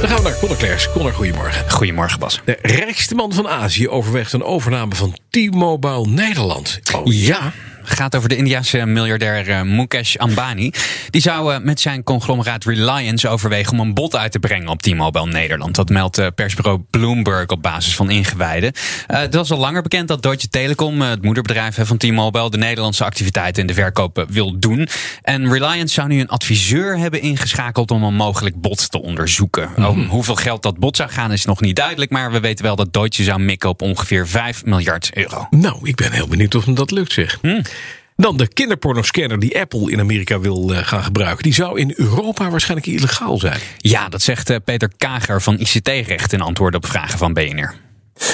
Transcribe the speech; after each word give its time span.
Dan 0.00 0.08
gaan 0.08 0.16
we 0.16 0.22
naar 0.22 0.38
Conor 0.38 0.56
Klerks. 0.56 0.90
Conor, 0.90 1.12
goedemorgen. 1.12 1.70
Goedemorgen, 1.70 2.18
Bas. 2.18 2.40
De 2.44 2.58
rijkste 2.62 3.14
man 3.14 3.32
van 3.32 3.48
Azië 3.48 3.88
overweegt 3.88 4.32
een 4.32 4.42
overname 4.42 4.94
van 4.94 5.16
T-Mobile 5.30 6.06
Nederland. 6.06 6.80
Oh, 6.94 7.12
ja 7.12 7.52
gaat 7.88 8.16
over 8.16 8.28
de 8.28 8.36
Indiase 8.36 8.86
miljardair 8.86 9.48
uh, 9.48 9.62
Mukesh 9.62 10.16
Ambani. 10.16 10.72
Die 11.10 11.20
zou 11.20 11.52
uh, 11.52 11.58
met 11.60 11.80
zijn 11.80 12.02
conglomeraat 12.02 12.64
Reliance 12.64 13.28
overwegen 13.28 13.72
om 13.72 13.80
een 13.80 13.94
bod 13.94 14.16
uit 14.16 14.32
te 14.32 14.38
brengen 14.38 14.68
op 14.68 14.82
T-Mobile 14.82 15.26
Nederland. 15.26 15.74
Dat 15.74 15.88
meldt 15.88 16.18
uh, 16.18 16.26
persbureau 16.34 16.80
Bloomberg 16.90 17.46
op 17.46 17.62
basis 17.62 17.94
van 17.94 18.10
ingewijden. 18.10 18.72
het 19.06 19.34
was 19.34 19.50
al 19.50 19.58
langer 19.58 19.82
bekend 19.82 20.08
dat 20.08 20.22
Deutsche 20.22 20.48
Telekom, 20.48 21.00
het 21.00 21.22
moederbedrijf 21.22 21.78
van 21.80 21.96
T-Mobile, 21.96 22.50
de 22.50 22.58
Nederlandse 22.58 23.04
activiteiten 23.04 23.60
in 23.60 23.66
de 23.66 23.74
verkopen 23.74 24.26
wil 24.32 24.58
doen. 24.58 24.88
En 25.22 25.52
Reliance 25.52 25.94
zou 25.94 26.08
nu 26.08 26.20
een 26.20 26.28
adviseur 26.28 26.98
hebben 26.98 27.20
ingeschakeld 27.20 27.90
om 27.90 28.02
een 28.02 28.14
mogelijk 28.14 28.60
bod 28.60 28.90
te 28.90 29.02
onderzoeken. 29.02 29.70
Mm. 29.76 29.84
Om 29.84 30.06
hoeveel 30.06 30.34
geld 30.34 30.62
dat 30.62 30.78
bod 30.78 30.96
zou 30.96 31.10
gaan 31.10 31.32
is 31.32 31.44
nog 31.44 31.60
niet 31.60 31.76
duidelijk, 31.76 32.10
maar 32.10 32.32
we 32.32 32.40
weten 32.40 32.64
wel 32.64 32.76
dat 32.76 32.92
Deutsche 32.92 33.22
zou 33.22 33.40
mikken 33.40 33.68
op 33.68 33.82
ongeveer 33.82 34.28
5 34.28 34.64
miljard 34.64 35.10
euro. 35.14 35.46
Nou, 35.50 35.78
ik 35.82 35.94
ben 35.94 36.12
heel 36.12 36.28
benieuwd 36.28 36.54
of 36.54 36.64
hem 36.64 36.74
dat 36.74 36.90
lukt, 36.90 37.12
zeg. 37.12 37.38
Mm. 37.42 37.62
Dan 38.16 38.36
de 38.36 38.48
kinderpornoscanner 38.48 39.38
die 39.38 39.60
Apple 39.60 39.90
in 39.90 40.00
Amerika 40.00 40.40
wil 40.40 40.72
uh, 40.72 40.78
gaan 40.78 41.02
gebruiken. 41.02 41.42
Die 41.42 41.54
zou 41.54 41.80
in 41.80 41.92
Europa 41.96 42.50
waarschijnlijk 42.50 42.88
illegaal 42.88 43.38
zijn. 43.38 43.60
Ja, 43.78 44.08
dat 44.08 44.22
zegt 44.22 44.50
uh, 44.50 44.56
Peter 44.64 44.90
Kager 44.96 45.42
van 45.42 45.58
ICT-recht 45.58 46.32
in 46.32 46.40
antwoord 46.40 46.74
op 46.74 46.86
vragen 46.86 47.18
van 47.18 47.32
BNR. 47.32 47.74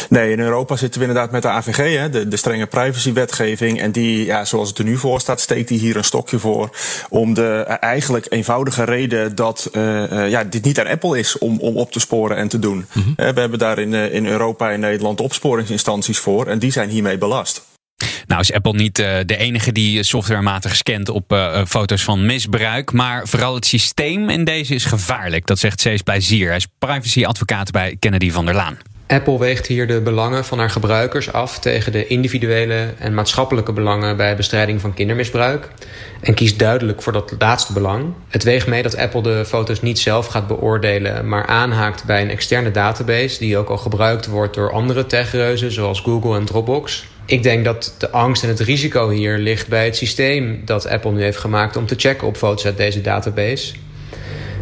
Nee, 0.09 0.31
in 0.33 0.41
Europa 0.41 0.77
zitten 0.77 1.01
we 1.01 1.07
inderdaad 1.07 1.33
met 1.33 1.43
de 1.43 1.49
AVG, 1.49 1.97
hè, 1.99 2.11
de, 2.11 2.29
de 2.29 2.37
strenge 2.37 2.67
privacywetgeving. 2.67 3.81
En 3.81 3.93
die, 3.93 4.25
ja, 4.25 4.45
zoals 4.45 4.69
het 4.69 4.79
er 4.79 4.85
nu 4.85 4.97
voor 4.97 5.21
staat, 5.21 5.41
steekt 5.41 5.69
die 5.69 5.79
hier 5.79 5.97
een 5.97 6.05
stokje 6.05 6.39
voor. 6.39 6.77
Om 7.09 7.35
de 7.35 7.65
uh, 7.69 7.75
eigenlijk 7.81 8.27
eenvoudige 8.29 8.85
reden 8.85 9.35
dat 9.35 9.71
uh, 9.73 10.31
ja, 10.31 10.45
dit 10.45 10.65
niet 10.65 10.81
aan 10.81 10.87
Apple 10.87 11.19
is 11.19 11.39
om, 11.39 11.59
om 11.61 11.77
op 11.77 11.93
te 11.93 12.01
sporen 12.01 12.37
en 12.37 12.49
te 12.49 12.59
doen. 12.59 12.87
Mm 12.93 13.03
-hmm. 13.03 13.15
we 13.35 13.41
hebben 13.41 13.59
daar 13.59 13.79
in, 13.79 13.95
in 13.95 14.27
Europa 14.27 14.71
en 14.71 14.81
Nederland 14.81 15.21
opsporingsinstanties 15.21 16.19
voor. 16.19 16.47
En 16.47 16.59
die 16.59 16.73
zijn 16.73 16.89
hiermee 16.89 17.19
belast. 17.19 17.71
Nou 18.27 18.41
is 18.41 18.53
Apple 18.53 18.73
niet 18.73 18.99
uh, 18.99 19.07
de 19.27 19.37
enige 19.37 19.73
die 19.73 20.03
softwarematig 20.03 20.77
scant 20.77 21.09
op 21.09 21.33
uh, 21.33 21.65
foto's 21.65 22.03
van 22.03 22.27
misbruik. 22.27 22.93
Maar 22.93 23.29
vooral 23.29 23.55
het 23.55 23.67
systeem 23.67 24.29
in 24.29 24.45
deze 24.45 24.75
is 24.75 24.85
gevaarlijk. 24.85 25.47
Dat 25.47 25.59
zegt 25.59 25.81
Cees 25.81 26.03
Plezier. 26.03 26.47
Hij 26.47 26.57
is 26.57 26.67
privacyadvocaat 26.79 27.71
bij 27.71 27.97
Kennedy 27.99 28.31
van 28.31 28.45
der 28.45 28.55
Laan. 28.55 28.79
Apple 29.13 29.39
weegt 29.39 29.67
hier 29.67 29.87
de 29.87 30.01
belangen 30.01 30.45
van 30.45 30.59
haar 30.59 30.71
gebruikers 30.71 31.33
af 31.33 31.59
tegen 31.59 31.93
de 31.93 32.07
individuele 32.07 32.89
en 32.99 33.15
maatschappelijke 33.15 33.73
belangen 33.73 34.17
bij 34.17 34.37
bestrijding 34.37 34.81
van 34.81 34.95
kindermisbruik. 34.95 35.69
En 36.21 36.35
kiest 36.35 36.59
duidelijk 36.59 37.03
voor 37.03 37.13
dat 37.13 37.35
laatste 37.39 37.73
belang. 37.73 38.15
Het 38.29 38.43
weegt 38.43 38.67
mee 38.67 38.83
dat 38.83 38.97
Apple 38.97 39.23
de 39.23 39.45
foto's 39.47 39.83
niet 39.83 39.99
zelf 39.99 40.27
gaat 40.27 40.47
beoordelen, 40.47 41.29
maar 41.29 41.47
aanhaakt 41.47 42.05
bij 42.05 42.23
een 42.23 42.31
externe 42.31 42.71
database 42.71 43.39
die 43.39 43.57
ook 43.57 43.69
al 43.69 43.79
gebruikt 43.79 44.27
wordt 44.27 44.55
door 44.55 44.73
andere 44.73 45.07
techreuzen 45.07 45.73
zoals 45.73 46.01
Google 46.01 46.37
en 46.37 46.45
Dropbox. 46.45 47.05
Ik 47.27 47.43
denk 47.43 47.65
dat 47.65 47.95
de 47.99 48.11
angst 48.11 48.43
en 48.43 48.49
het 48.49 48.61
risico 48.61 49.09
hier 49.11 49.39
ligt 49.39 49.69
bij 49.69 49.85
het 49.85 49.97
systeem 49.97 50.63
dat 50.65 50.87
Apple 50.87 51.13
nu 51.13 51.23
heeft 51.23 51.39
gemaakt 51.39 51.77
om 51.77 51.87
te 51.87 51.95
checken 51.99 52.27
op 52.27 52.37
foto's 52.37 52.65
uit 52.65 52.77
deze 52.77 53.01
database. 53.01 53.75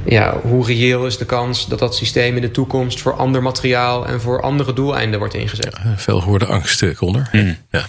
Ja, 0.05 0.41
hoe 0.43 0.67
reëel 0.67 1.06
is 1.06 1.19
de 1.19 1.25
kans 1.25 1.69
dat 1.69 1.79
dat 1.79 1.97
systeem 1.97 2.36
in 2.36 2.42
de 2.42 2.51
toekomst 2.51 3.01
voor 3.01 3.13
ander 3.13 3.42
materiaal 3.42 4.07
en 4.07 4.20
voor 4.20 4.42
andere 4.42 4.73
doeleinden 4.73 5.19
wordt 5.19 5.35
ingezet? 5.35 5.79
Ja, 5.85 5.95
veel 5.97 6.20
gehoorde 6.20 6.47
angst, 6.47 6.95
Connor. 6.95 7.29
Mm. 7.33 7.57
Ja. 7.70 7.86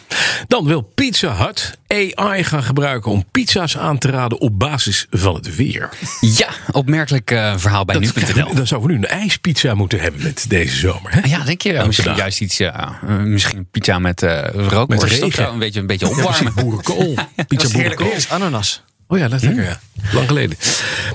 Dan 0.47 0.65
wil 0.65 0.81
Pizza 0.81 1.35
Hut 1.35 1.77
AI 1.87 2.43
gaan 2.43 2.63
gebruiken 2.63 3.11
om 3.11 3.25
pizza's 3.31 3.77
aan 3.77 3.97
te 3.97 4.09
raden 4.09 4.39
op 4.39 4.59
basis 4.59 5.07
van 5.09 5.35
het 5.35 5.55
weer. 5.55 5.89
Ja, 6.19 6.47
opmerkelijk 6.71 7.31
uh, 7.31 7.53
verhaal 7.57 7.85
bij 7.85 7.97
nu.nl. 7.97 8.55
Dan 8.55 8.67
zouden 8.67 8.89
we 8.89 8.95
nu 8.95 9.03
een 9.03 9.09
ijspizza 9.19 9.73
moeten 9.73 9.99
hebben 9.99 10.23
met 10.23 10.45
deze 10.47 10.75
zomer. 10.75 11.11
Hè? 11.13 11.29
Ja, 11.29 11.43
denk 11.43 11.61
je? 11.61 11.83
misschien 11.85 12.15
juist 12.15 12.41
iets, 12.41 12.57
ja, 12.57 12.99
uh, 13.07 13.17
misschien 13.17 13.67
pizza 13.71 13.99
met 13.99 14.21
uh, 14.21 14.43
rookworst 14.53 15.23
of 15.23 15.33
zo. 15.33 15.51
Een 15.51 15.59
beetje, 15.59 15.79
een 15.79 15.87
beetje 15.87 16.09
opwarmen. 16.09 16.53
Ja, 16.55 16.61
boerenkool. 16.61 17.15
Pizza 17.47 17.69
boerenkool. 17.71 18.13
Ananas. 18.29 18.83
Oh 19.07 19.17
ja, 19.17 19.27
dat 19.27 19.41
is 19.41 19.47
lekker, 19.47 19.63
ja. 19.63 19.79
Lang 20.13 20.27
geleden. 20.27 20.57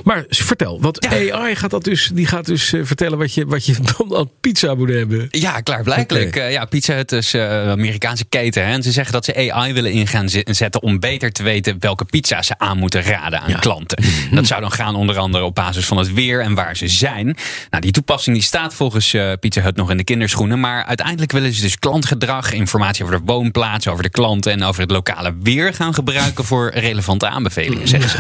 Maar 0.04 0.24
vertel, 0.28 0.80
wat 0.80 1.06
AI 1.06 1.56
gaat 1.56 1.70
dat 1.70 1.84
dus, 1.84 2.10
die 2.14 2.26
gaat 2.26 2.46
dus 2.46 2.72
uh, 2.72 2.84
vertellen 2.84 3.18
wat 3.18 3.34
je, 3.34 3.46
wat 3.46 3.66
je 3.66 3.76
dan 4.08 4.30
pizza 4.40 4.74
moet 4.74 4.88
hebben. 4.88 5.26
Ja, 5.30 5.60
klaarblijkelijk. 5.60 6.26
Okay. 6.26 6.46
Uh, 6.46 6.52
ja, 6.52 6.64
Pizza 6.64 6.94
Hut 6.94 7.12
is 7.12 7.34
uh, 7.34 7.68
Amerikaanse 7.68 8.24
keten. 8.24 8.66
Hè? 8.66 8.72
En 8.72 8.82
ze 8.82 8.92
zeggen 8.92 9.12
dat 9.12 9.24
ze 9.24 9.52
AI 9.52 9.72
willen 9.72 9.92
in 9.92 10.06
gaan 10.06 10.28
zetten 10.44 10.82
om 10.82 11.00
beter 11.00 11.32
te 11.32 11.42
weten 11.42 11.76
welke 11.80 12.04
pizza 12.04 12.42
ze 12.42 12.58
aan 12.58 12.78
moeten 12.78 13.02
raden 13.02 13.40
aan 13.40 13.50
ja. 13.50 13.58
klanten. 13.58 14.04
-hmm. 14.04 14.34
Dat 14.34 14.46
zou 14.46 14.60
dan 14.60 14.72
gaan 14.72 14.94
onder 14.94 15.18
andere 15.18 15.44
op 15.44 15.54
basis 15.54 15.86
van 15.86 15.96
het 15.96 16.12
weer 16.12 16.40
en 16.40 16.54
waar 16.54 16.76
ze 16.76 16.88
zijn. 16.88 17.36
Nou, 17.70 17.82
die 17.82 17.92
toepassing 17.92 18.36
die 18.36 18.44
staat 18.44 18.74
volgens 18.74 19.16
Pizza 19.40 19.60
Hut 19.60 19.76
nog 19.76 19.90
in 19.90 19.96
de 19.96 20.04
kinderschoenen. 20.04 20.60
Maar 20.60 20.84
uiteindelijk 20.84 21.32
willen 21.32 21.52
ze 21.52 21.60
dus 21.60 21.78
klantgedrag, 21.78 22.52
informatie 22.52 23.04
over 23.04 23.18
de 23.18 23.24
woonplaats, 23.24 23.88
over 23.88 24.02
de 24.02 24.10
klanten 24.10 24.52
en 24.52 24.62
over 24.62 24.80
het 24.80 24.90
lokale 24.90 25.34
weer 25.42 25.74
gaan 25.74 25.94
gebruiken 25.94 26.44
voor 26.44 26.70
relevante 26.74 27.28
aanbevelingen, 27.28 27.88
zeggen 27.88 28.10
ze. 28.10 28.16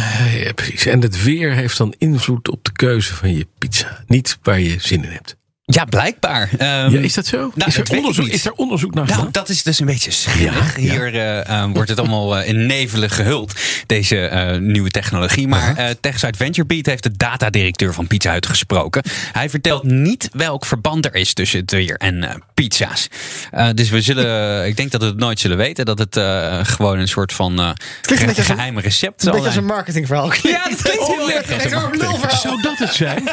Precies. 0.54 0.86
En 0.86 1.00
het 1.00 1.22
weer 1.22 1.52
heeft 1.52 1.78
dan 1.78 1.94
invloed 1.98 2.50
op 2.50 2.64
de 2.64 2.72
keuze 2.72 3.14
van 3.14 3.34
je 3.36 3.46
pizza. 3.58 4.04
Niet 4.06 4.38
waar 4.42 4.60
je 4.60 4.76
zin 4.78 5.04
in 5.04 5.10
hebt. 5.10 5.36
Ja, 5.72 5.84
blijkbaar. 5.84 6.50
Um, 6.52 6.58
ja, 6.58 7.00
is 7.00 7.14
dat 7.14 7.26
zo? 7.26 7.50
Nou, 7.54 7.70
is, 7.70 7.76
er 7.76 7.96
onderzoek, 7.96 8.26
is 8.26 8.46
er 8.46 8.52
onderzoek 8.52 8.94
naar 8.94 9.04
gedaan? 9.04 9.20
Nou, 9.20 9.32
dat 9.32 9.48
is 9.48 9.62
dus 9.62 9.80
een 9.80 9.86
beetje 9.86 10.10
schillig. 10.10 10.76
Ja, 10.76 10.80
Hier 10.80 11.14
ja. 11.14 11.48
Uh, 11.48 11.66
uh, 11.66 11.72
wordt 11.72 11.88
het 11.88 11.98
allemaal 11.98 12.38
uh, 12.38 12.48
in 12.48 12.66
nevelen 12.66 13.10
gehuld, 13.10 13.52
deze 13.86 14.56
nieuwe 14.60 14.90
technologie. 14.90 15.48
Maar 15.48 15.76
-huh. 15.76 15.90
TechSite 16.00 16.36
VentureBeat 16.36 16.86
heeft 16.86 17.02
de 17.02 17.16
datadirecteur 17.16 17.94
van 17.94 18.06
Pizza 18.06 18.32
Hut 18.32 18.46
gesproken. 18.46 19.02
Hij 19.32 19.50
vertelt 19.50 19.82
niet 19.82 20.28
welk 20.32 20.66
verband 20.66 21.04
er 21.04 21.14
is 21.14 21.32
tussen 21.32 21.60
het 21.60 21.70
weer 21.70 21.96
en 21.96 22.42
pizza's. 22.54 23.08
dus 23.74 23.90
we 23.90 24.00
zullen, 24.00 24.66
ik 24.66 24.76
denk 24.76 24.90
dat 24.90 25.00
we 25.00 25.06
het 25.06 25.16
nooit 25.16 25.40
zullen 25.40 25.56
weten. 25.56 25.84
Dat 25.84 25.98
het 25.98 26.18
gewoon 26.68 26.98
een 26.98 27.08
soort 27.08 27.32
van 27.32 27.76
ge 28.00 28.42
geheim 28.42 28.78
recept 28.78 29.20
is. 29.20 29.26
Een 29.26 29.32
beetje 29.32 29.46
als 29.46 29.56
een 29.56 29.64
marketingverhaal. 29.64 30.32
Ja, 30.42 30.68
dat 30.68 30.82
klinkt 30.82 31.06
heel 31.06 31.30
erg. 31.30 32.40
Zou 32.40 32.62
dat 32.62 32.78
het 32.78 32.94
zijn? 32.94 33.28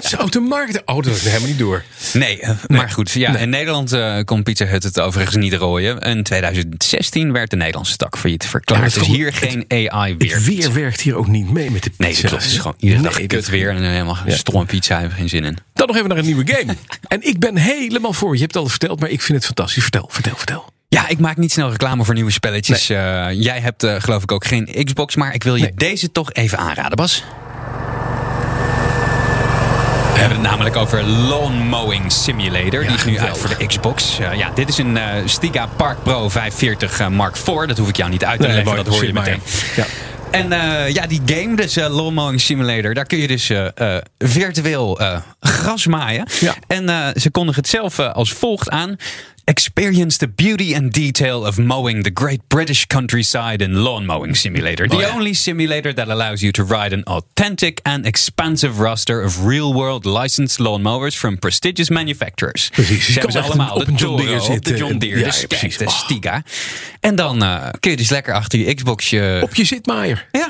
Zou 0.00 0.24
het 0.24 0.34
een 0.34 0.42
marketing... 0.42 0.88
Oh, 0.88 1.02
dat 1.02 1.14
is 1.14 1.24
helemaal 1.24 1.48
niet 1.48 1.55
door. 1.56 1.84
Nee, 2.12 2.38
nee. 2.42 2.56
maar 2.66 2.90
goed. 2.90 3.10
Ja, 3.10 3.32
nee. 3.32 3.42
In 3.42 3.48
Nederland 3.48 3.92
uh, 3.92 4.18
kon 4.24 4.42
Pizza 4.42 4.64
Hut 4.64 4.82
het 4.82 5.00
overigens 5.00 5.36
niet 5.36 5.54
rooien. 5.54 5.98
In 5.98 6.22
2016 6.22 7.32
werd 7.32 7.50
de 7.50 7.56
Nederlandse 7.56 7.96
tak 7.96 8.18
failliet 8.18 8.46
verklaard. 8.46 8.94
Ja, 8.94 8.98
dus 8.98 9.08
hier 9.08 9.32
geen 9.32 9.64
AI 9.68 10.16
weer. 10.16 10.34
Het 10.34 10.44
weer 10.44 10.72
werkt 10.72 11.00
hier 11.00 11.14
ook 11.14 11.26
niet 11.26 11.50
mee 11.50 11.70
met 11.70 11.82
de 11.82 11.90
pizza. 11.90 12.22
Nee, 12.22 12.30
dat 12.30 12.42
is 12.42 12.58
gewoon 12.58 12.76
iedere 12.78 13.02
dag 13.02 13.18
nee, 13.18 13.26
kut 13.26 13.48
weer. 13.48 13.70
En 13.70 13.82
helemaal 13.82 14.18
ja. 14.26 14.34
stomme 14.34 14.64
pizza, 14.64 14.98
hebben 14.98 15.16
geen 15.16 15.28
zin 15.28 15.44
in. 15.44 15.56
Dan 15.72 15.86
nog 15.86 15.96
even 15.96 16.08
naar 16.08 16.18
een 16.18 16.24
nieuwe 16.24 16.46
game. 16.46 16.74
en 17.08 17.26
ik 17.26 17.38
ben 17.38 17.56
helemaal 17.56 18.12
voor. 18.12 18.34
Je 18.34 18.40
hebt 18.40 18.54
het 18.54 18.62
al 18.62 18.68
verteld, 18.68 19.00
maar 19.00 19.10
ik 19.10 19.22
vind 19.22 19.38
het 19.38 19.46
fantastisch. 19.46 19.82
Vertel, 19.82 20.08
vertel, 20.10 20.36
vertel. 20.36 20.74
Ja, 20.88 21.08
ik 21.08 21.18
maak 21.18 21.36
niet 21.36 21.52
snel 21.52 21.70
reclame 21.70 22.04
voor 22.04 22.14
nieuwe 22.14 22.30
spelletjes. 22.30 22.88
Nee. 22.88 22.98
Uh, 22.98 23.42
jij 23.42 23.60
hebt 23.60 23.84
uh, 23.84 23.94
geloof 23.98 24.22
ik 24.22 24.32
ook 24.32 24.46
geen 24.46 24.84
Xbox, 24.84 25.16
maar 25.16 25.34
ik 25.34 25.42
wil 25.42 25.56
je 25.56 25.62
nee. 25.62 25.74
deze 25.74 26.12
toch 26.12 26.32
even 26.32 26.58
aanraden, 26.58 26.96
Bas. 26.96 27.24
We 30.16 30.22
hebben 30.22 30.40
het 30.40 30.50
namelijk 30.50 30.76
over 30.76 31.02
Lawn 31.02 31.54
Mowing 31.54 32.12
Simulator. 32.12 32.82
Ja, 32.82 32.88
die 32.88 32.96
is 32.96 33.04
nu 33.04 33.18
uit 33.18 33.38
voor 33.38 33.56
de 33.58 33.66
Xbox. 33.66 34.20
Uh, 34.20 34.34
ja, 34.34 34.50
dit 34.54 34.68
is 34.68 34.78
een 34.78 34.96
uh, 34.96 35.02
Stiga 35.24 35.68
Park 35.76 36.02
Pro 36.02 36.28
540 36.28 37.00
uh, 37.00 37.08
Mark 37.08 37.36
IV. 37.36 37.44
Dat 37.46 37.78
hoef 37.78 37.88
ik 37.88 37.96
jou 37.96 38.10
niet 38.10 38.24
uit 38.24 38.40
te 38.40 38.46
nee, 38.46 38.56
leggen, 38.56 38.76
dat 38.76 38.86
hoor 38.86 39.06
je 39.06 39.12
meteen. 39.12 39.42
Ja. 39.76 39.86
En 40.30 40.48
ja, 40.92 41.06
die 41.06 41.22
game, 41.26 41.56
dus 41.56 41.74
Lawn 41.74 42.14
Mowing 42.14 42.40
Simulator, 42.40 42.94
daar 42.94 43.04
kun 43.04 43.18
je 43.18 43.26
dus 43.26 43.52
virtueel 44.18 45.00
gras 45.46 45.86
maaien. 45.86 46.26
Ja. 46.40 46.54
En 46.66 47.12
ze 47.20 47.30
kondigen 47.30 47.62
het 47.62 47.70
zelf 47.70 47.98
als 47.98 48.32
volgt 48.32 48.70
aan. 48.70 48.96
Experience 49.44 50.18
the 50.18 50.28
beauty 50.28 50.74
and 50.74 50.92
detail 50.92 51.46
of 51.46 51.58
mowing 51.58 52.02
the 52.02 52.10
great 52.14 52.40
British 52.48 52.86
countryside 52.86 53.64
in 53.64 53.76
Lawn 53.76 54.06
Mowing 54.06 54.36
Simulator. 54.36 54.88
The 54.88 54.96
oh, 54.96 55.14
only 55.14 55.32
simulator 55.32 55.94
that 55.94 56.08
allows 56.08 56.40
you 56.40 56.52
to 56.52 56.64
ride 56.64 56.94
an 56.94 57.04
authentic 57.04 57.80
and 57.82 58.06
expansive 58.06 58.82
roster 58.82 59.24
of 59.24 59.44
real-world 59.44 60.04
licensed 60.04 60.58
lawnmowers 60.58 61.16
from 61.16 61.38
prestigious 61.38 61.90
manufacturers. 61.90 62.68
Precies. 62.72 63.04
Ze 63.04 63.12
hebben 63.12 63.32
ze 63.32 63.40
allemaal. 63.40 63.74
Op 63.74 63.84
de 63.84 63.90
een 63.90 63.96
John 63.96 64.16
Deere 64.16 64.40
zitten. 64.40 64.72
De 64.72 64.78
John 64.78 64.98
Deere, 64.98 65.18
ja, 65.18 65.24
de, 65.24 65.32
Skag, 65.32 65.76
de 65.76 65.90
Stiga. 65.90 66.42
En 67.00 67.14
dan 67.14 67.42
uh, 67.42 67.68
kun 67.80 67.90
je 67.90 67.96
dus 67.96 68.10
lekker 68.10 68.34
achter 68.34 68.58
je 68.58 68.74
Xboxje... 68.74 69.40
Op 69.42 69.54
je 69.54 69.64
zitmaaier. 69.64 70.26
Ja. 70.32 70.48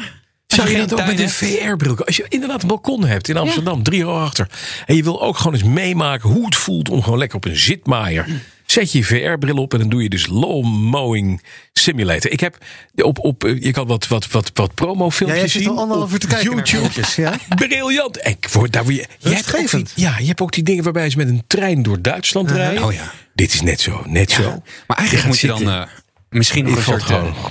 Zou 0.56 0.70
je 0.70 0.86
dat 0.86 0.92
ook 0.92 1.06
met 1.06 1.20
een 1.20 1.30
VR-bril? 1.30 2.04
Als 2.04 2.16
je 2.16 2.26
inderdaad 2.28 2.62
een 2.62 2.68
balkon 2.68 3.04
hebt 3.04 3.28
in 3.28 3.36
Amsterdam, 3.36 3.76
ja. 3.76 3.82
drie 3.82 4.04
jaar 4.04 4.08
achter. 4.08 4.48
En 4.86 4.96
je 4.96 5.02
wil 5.02 5.22
ook 5.22 5.36
gewoon 5.36 5.52
eens 5.52 5.62
meemaken 5.62 6.30
hoe 6.30 6.44
het 6.44 6.56
voelt 6.56 6.88
om 6.88 7.02
gewoon 7.02 7.18
lekker 7.18 7.36
op 7.36 7.44
een 7.44 7.56
zitmaaier 7.56 8.26
Zet 8.66 8.92
je 8.92 9.04
VR-bril 9.04 9.56
op 9.56 9.72
en 9.72 9.78
dan 9.78 9.88
doe 9.88 10.02
je 10.02 10.08
dus 10.08 10.26
lawn 10.26 10.66
mowing 10.66 11.42
simulator. 11.72 12.30
Ik 12.30 12.40
heb 12.40 12.58
op, 12.94 13.18
op 13.18 13.42
je 13.60 13.70
kan 13.70 13.86
wat, 13.86 14.06
wat, 14.06 14.30
wat, 14.30 14.50
wat 14.54 14.74
promo-filmpjes 14.74 15.42
ja, 15.42 15.48
zien. 15.48 15.62
zit 15.62 15.70
al 15.70 15.78
anderhalf 15.78 16.12
uur 16.12 16.18
te 16.18 16.26
kijken 16.26 16.54
YouTube. 16.54 16.88
ja? 17.16 17.38
Briljant. 17.66 18.26
Ik 18.26 18.48
word 18.52 18.72
daar 18.72 18.84
weer. 18.84 19.06
Je 19.18 19.28
hebt 19.28 19.56
ook 19.56 19.70
die, 19.70 19.86
ja, 19.94 20.18
je 20.18 20.26
hebt 20.26 20.40
ook 20.40 20.52
die 20.52 20.62
dingen 20.62 20.84
waarbij 20.84 21.10
ze 21.10 21.16
met 21.16 21.28
een 21.28 21.42
trein 21.46 21.82
door 21.82 22.02
Duitsland 22.02 22.50
Uh-huh. 22.50 22.64
rijden. 22.64 22.84
Oh 22.84 22.92
ja. 22.92 23.12
Dit 23.34 23.52
is 23.52 23.60
net 23.60 23.80
zo, 23.80 24.02
net 24.06 24.30
zo. 24.30 24.62
Maar 24.86 24.96
eigenlijk 24.96 25.28
moet 25.28 25.40
je 25.40 25.46
dan. 25.46 25.88
Misschien 26.36 26.64
nog 26.64 26.76
een 26.76 26.82
soort, 26.82 27.02
gewoon- 27.02 27.26
eh, 27.26 27.44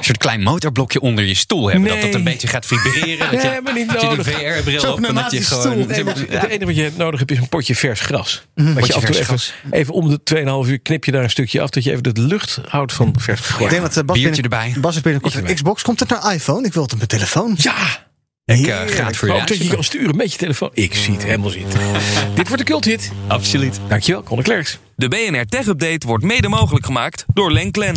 soort 0.00 0.18
klein 0.18 0.42
motorblokje 0.42 1.00
onder 1.00 1.24
je 1.24 1.34
stoel 1.34 1.68
hebben. 1.70 1.88
Dat 1.88 1.96
Nee. 1.96 2.06
dat 2.06 2.14
een 2.14 2.24
beetje 2.24 2.46
gaat 2.48 2.66
vibreren. 2.66 3.30
Dat 3.30 3.42
je, 3.42 3.48
Nee, 3.48 3.60
maar 3.60 3.74
niet 3.74 3.88
dat 3.92 4.00
je 4.00 4.08
de 4.08 4.16
nodig. 4.16 4.26
VR-bril 4.32 4.92
op 4.92 5.04
en 5.04 5.14
dat 5.14 5.30
je 5.30 5.42
gewoon... 5.42 5.62
stoel. 5.62 5.86
Nee, 5.86 6.04
maar 6.04 6.18
Ja. 6.18 6.38
Het 6.40 6.48
enige 6.50 6.64
wat 6.66 6.76
je 6.76 6.90
nodig 6.96 7.18
hebt 7.18 7.30
is 7.30 7.38
een 7.38 7.48
potje 7.48 7.74
vers 7.74 8.00
gras. 8.00 8.42
Dat 8.54 8.86
je 8.86 8.94
af 8.94 9.04
en 9.04 9.12
toe 9.12 9.24
vers 9.24 9.52
even, 9.64 9.78
even 9.78 9.94
om 9.94 10.08
de 10.08 10.20
2,5 10.22 10.70
uur 10.70 10.78
knip 10.80 11.04
je 11.04 11.12
daar 11.12 11.22
een 11.22 11.30
stukje 11.30 11.60
af. 11.60 11.70
Dat 11.70 11.84
je 11.84 11.90
even 11.90 12.02
de 12.02 12.20
lucht 12.20 12.58
houdt 12.68 12.92
van 12.92 13.14
vers 13.18 13.40
gras. 13.40 13.60
Ik 13.62 13.70
denk 13.70 13.82
dat 13.82 13.96
eh, 13.96 14.04
Bas, 14.04 14.20
binnen, 14.20 14.42
erbij. 14.42 14.74
Bas 14.80 14.94
is 14.96 15.00
binnenkort 15.02 15.34
een 15.34 15.54
Xbox. 15.54 15.82
Komt 15.82 16.00
het 16.00 16.08
naar 16.08 16.34
iPhone? 16.34 16.66
Ik 16.66 16.72
wil 16.72 16.82
het 16.82 16.90
op 16.92 16.96
mijn 16.98 17.08
telefoon. 17.10 17.54
Ja! 17.56 18.10
Ik 18.44 18.66
eh, 18.66 18.76
ga 18.86 19.06
het 19.06 19.16
voor 19.16 19.28
je 19.28 19.34
ook 19.34 19.46
dat 19.48 19.56
je 19.62 19.68
kan 19.68 19.84
sturen 19.84 20.16
met 20.16 20.32
je 20.32 20.38
telefoon. 20.38 20.70
Ik 20.74 20.94
zie 20.94 21.12
het 21.14 21.24
helemaal 21.24 21.50
zitten. 21.50 21.80
Dit 22.34 22.46
wordt 22.46 22.60
een 22.62 22.68
culthit. 22.68 23.10
Absoluut. 23.26 23.80
Dankjewel, 23.88 24.22
Conor 24.22 24.44
Klerks. 24.44 24.78
De 24.96 25.08
BNR 25.08 25.44
Tech 25.46 25.66
Update 25.66 26.06
wordt 26.06 26.24
mede 26.24 26.48
mogelijk 26.48 26.84
gemaakt 26.86 27.24
door 27.34 27.52
Lenklen. 27.52 27.96